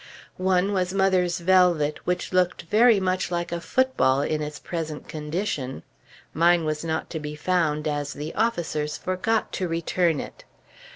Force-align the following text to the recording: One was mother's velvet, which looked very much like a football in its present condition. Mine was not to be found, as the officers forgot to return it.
One 0.37 0.73
was 0.73 0.95
mother's 0.95 1.37
velvet, 1.37 1.99
which 2.07 2.33
looked 2.33 2.63
very 2.63 2.99
much 2.99 3.29
like 3.29 3.51
a 3.51 3.61
football 3.61 4.21
in 4.23 4.41
its 4.41 4.57
present 4.57 5.07
condition. 5.07 5.83
Mine 6.33 6.65
was 6.65 6.83
not 6.83 7.11
to 7.11 7.19
be 7.19 7.35
found, 7.35 7.87
as 7.87 8.13
the 8.13 8.33
officers 8.33 8.97
forgot 8.97 9.51
to 9.53 9.67
return 9.67 10.19
it. 10.19 10.43